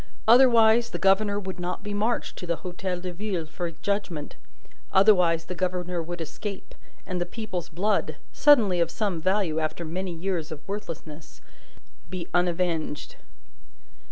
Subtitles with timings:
[0.27, 4.35] Otherwise, the governor would not be marched to the Hotel de Ville for judgment.
[4.91, 6.73] Otherwise, the governor would escape,
[7.05, 11.39] and the people's blood (suddenly of some value, after many years of worthlessness)
[12.09, 13.17] be unavenged.